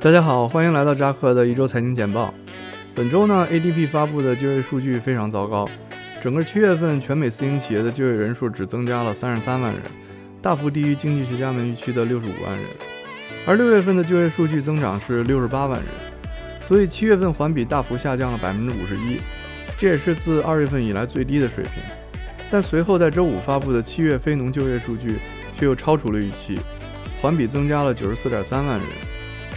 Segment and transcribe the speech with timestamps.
[0.00, 2.32] 大家好，欢迎来到扎克的一周财经简报。
[2.94, 5.68] 本周呢，ADP 发布的就业数据非常糟糕，
[6.20, 9.82] 整个七月份全美私营企业的就业人数只增加了三十三万人，
[10.40, 12.64] 大幅低于经济学家们预期的六十五万人。
[13.44, 15.88] 而六月份的就业数据增长是六十八万人，
[16.62, 19.18] 所以七月份环比大幅下降了百分之五十一，
[19.76, 21.82] 这也是自二月份以来最低的水平。
[22.52, 25.16] 但随后在周五发布的七月非农就业数据
[25.54, 26.60] 却又超出了预期，
[27.20, 28.86] 环比增加了九十四点三万人，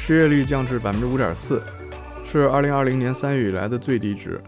[0.04, 1.62] 失业率降至百分之五点四。
[2.26, 4.42] 是二零二零年三月以来的最低值。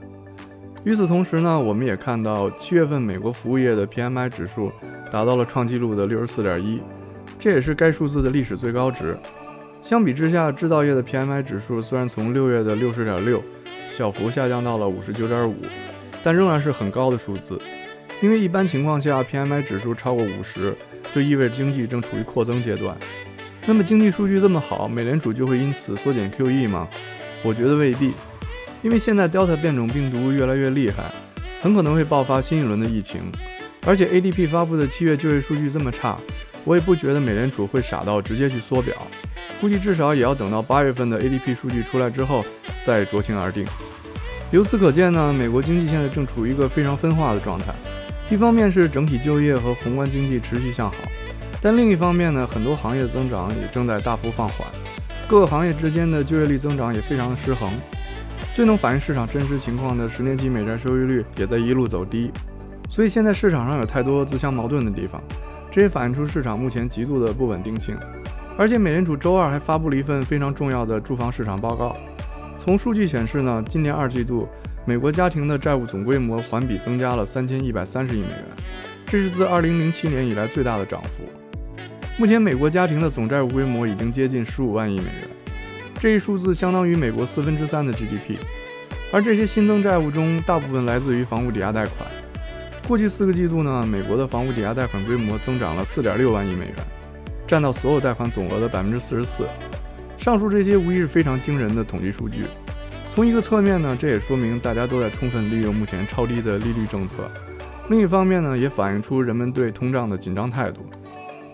[0.84, 4.72] 与此同时呢，我们也看到七月份美国服务业的 PMI 指数
[5.12, 6.82] 达到了创纪录的六十四点一，
[7.38, 9.16] 这也是该数字的历史最高值。
[9.84, 13.40] 相比之下，制造业的 PMI 指数虽然从六月的六十点六
[13.92, 15.58] 小幅下降到了五十九点五，
[16.24, 17.62] 但仍然是很高的数字。
[18.24, 20.74] 因为一般情况下，PMI 指数超过五十，
[21.14, 22.98] 就意味着经济正处于扩增阶段。
[23.66, 26.88] 那么经济数据这么好，美联储就会因此缩减 QE 吗？
[27.44, 28.14] 我觉得未必，
[28.82, 31.12] 因为现在 Delta 变种病毒越来越厉害，
[31.62, 33.22] 很可能会爆发新一轮的疫情。
[33.86, 36.18] 而且 ADP 发布的七月就业数据这么差，
[36.64, 38.96] 我也不觉得美联储会傻到直接去缩表，
[39.60, 42.46] 估计至少也要等到八月份的 ADP 数据出来之后
[42.84, 43.66] 再酌情而定。
[44.52, 47.74] 由此可见呢，美国经济现在正处于一个非常分化的状态，
[48.30, 50.98] 一方面是整体就业和宏观经济持续向好，
[51.64, 54.68] 但另一方面呢，很多行业增长也正在大幅放缓。
[55.30, 57.72] 各个行业之间的就业率增长也非常的失衡，
[58.54, 62.30] 最能反映市场真实情况的十年期美债收益率也在一路走低，
[62.90, 65.24] 所以现在市场上有太多自相矛盾的地方，
[65.72, 67.98] 这也反映出市场目前极度的不稳定性。
[68.58, 71.96] 而且美联储周二还发布了一份非常重要的住房市场报告，
[72.60, 74.50] 从数据显示呢，今年二季度
[74.86, 78.46] 美国家庭的债务总规模环比增加了三千一百三十亿美元，
[79.08, 81.24] 这是自二零零七年以来最大的涨幅。
[82.16, 85.28] 目前，美国家庭的总债务规模已经接近十五万亿美元，
[86.00, 88.38] 这一数字相当于美国四分之三的 GDP。
[89.12, 92.08] 而这些新增债务中，大部分来自于房屋抵押贷款。
[92.88, 96.76] 过去四个季度呢，美国的房屋抵押贷款规模增长了四点六万亿美元，
[97.48, 99.48] 占到所有贷款总额的百分之四十四。
[100.16, 102.46] 上述这些无疑是非常惊人的统计数据。
[103.10, 107.24] 从一个侧面呢，这也说明大家都在充分利用目前超低的利率政策；
[107.90, 110.88] 另一方面呢，也反映出人们对通胀的紧张态度。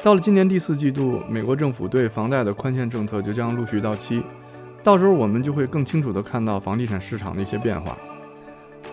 [0.01, 4.23] 到了今年第四季度，美国政府对房贷的宽限政策就将陆续到期，
[4.81, 7.97] 到时候我们就会更清楚地看到房地产市场的一些变化。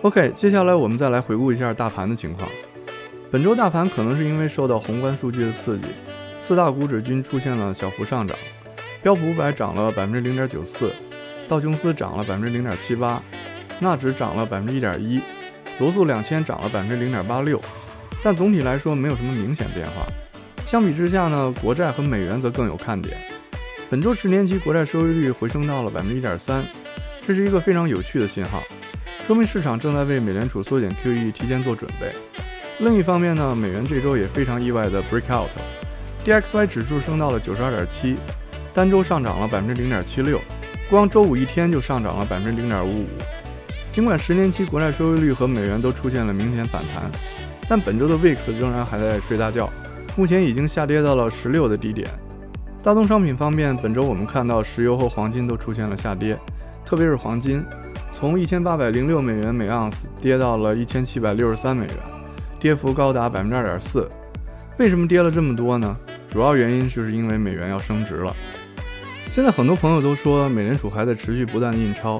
[0.01, 2.49] OK，接下来我们再来回顾一下大盘的情况。
[3.31, 5.85] 本周大盘可能是因为受到宏观数据的刺激，
[6.41, 8.37] 四大股指均出现了小幅上涨，
[9.01, 10.91] 标普五百涨了百分之零点九四，
[11.47, 13.23] 道琼斯涨了百分之零点七八，
[13.79, 15.21] 纳指涨了百分之一点一，
[15.79, 17.61] 罗素两千涨了百分之零点八六，
[18.21, 20.05] 但总体来说没有什么明显变化。
[20.67, 23.17] 相比之下呢，国债和美元则更有看点。
[23.89, 26.61] 本周十年期国债收益率回升到了百分之一点三，
[27.25, 28.61] 这是一个非常有趣的信号，
[29.25, 32.11] 说明市场正在为美联储缩减 QE 提前做准备。
[32.79, 38.17] 另一方面呢，美元这周也非常意外的 break out，DXY 指数升到了九十二点七，
[38.73, 40.37] 单周上涨了百分之零点七六，
[40.89, 43.07] 光周五一天就上涨了百分之零点五五。
[43.93, 47.09] 尽管十年期国债收益率和美元都出现了明显反弹，
[47.69, 49.71] 但本周的 VIX 仍然还在睡大觉。
[50.17, 52.09] 目前已经下跌到了十六的低点。
[52.83, 56.35] 大宗商品方面，本周我们看到石油和黄金都出现了下跌，
[56.83, 57.63] 特别是黄金，
[58.11, 61.95] 从一千八百零六美元每盎司跌到了一千七百六十三美元，
[62.59, 64.09] 跌幅高达百分之二点四。
[64.79, 65.95] 为什么跌了这么多呢？
[66.27, 68.35] 主要原因就是因为美元要升值了。
[69.29, 72.19] 现在很多朋友都说美联储还在持续不断印钞，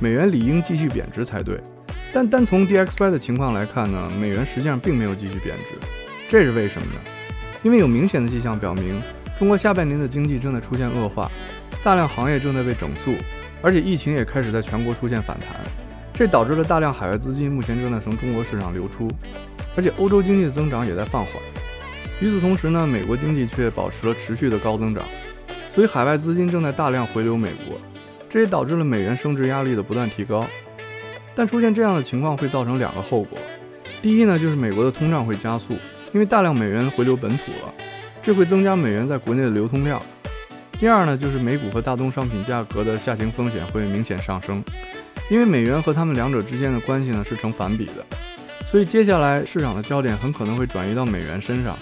[0.00, 1.60] 美元理应继续贬值才对。
[2.12, 5.74] 但单从 DXY 的情况来看呢，美元实际上并没有继续贬值，
[6.28, 7.00] 这是为什么呢？
[7.62, 9.00] 因为有明显的迹象表明，
[9.38, 11.30] 中国下半年的经济正在出现恶化，
[11.82, 13.14] 大量行业正在被整肃，
[13.60, 15.56] 而且疫情也开始在全国出现反弹，
[16.14, 19.08] 这导致了大量海外资金目前正在从中国市场流出，
[19.76, 21.34] 而且欧洲经济的增长也在放缓。
[22.20, 25.04] 与此同时呢，美国经济却保持了持续的高增长，
[25.74, 27.78] 所以海外资金正在大量回流美国，
[28.30, 30.46] 这也导致了美元升值压力的不断提高。
[31.34, 33.38] 但出现这样的情况会造成两个后果，
[34.02, 35.74] 第一呢，就是美国的通胀会加速。
[36.12, 37.74] 因为大量美元回流本土了，
[38.22, 40.00] 这会增加美元在国内的流通量。
[40.80, 44.62] 第二呢，就是美股和大宗商品价格的下行风险会明显上升，
[45.28, 48.06] 因为美元和它们两者之间的关系呢是成反比的，
[48.66, 51.76] 所以接下来市场的焦点很可能会转移到美元身上。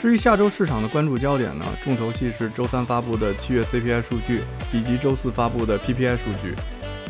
[0.00, 4.40] 至于下周市场的关注焦点呢，重头戏是周三发布的七月 CPI 数据
[4.72, 6.54] 以及周四发布的 PPI 数据。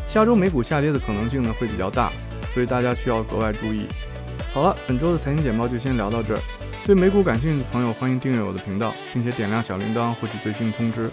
[0.06, 2.12] 下周美股下跌的可能性呢会比较大，
[2.52, 3.86] 所以大家需要格外注意。
[4.52, 6.40] 好了，本周的财经简报就先聊到这儿。
[6.84, 11.10] 对美股感兴趣的朋友，欢迎订阅我的频道，并且点亮小铃铛获取最新通知。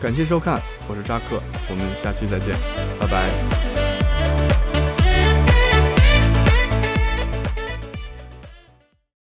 [0.00, 0.60] 感谢收看。
[0.88, 0.94] 我。
[0.94, 1.40] 是扎克，
[1.70, 2.54] 我们下期再见，
[3.00, 3.71] 拜拜。